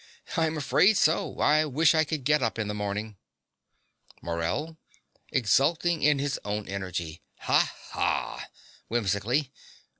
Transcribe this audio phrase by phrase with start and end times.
[0.35, 1.37] I'm afraid so.
[1.41, 3.17] I wish I could get up in the morning.
[4.23, 4.79] MORELL
[5.31, 7.21] (exulting in his own energy).
[7.41, 7.71] Ha!
[7.91, 8.47] ha!
[8.87, 9.51] (Whimsically.)